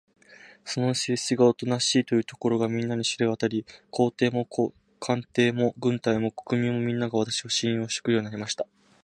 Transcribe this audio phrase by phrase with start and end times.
[0.65, 4.47] 私の性質がおとなしいということが、みんなに知れわたり、皇帝も
[4.99, 8.65] 宮廷も軍隊も国民も、みんなが、私を信用してくれるようになりました。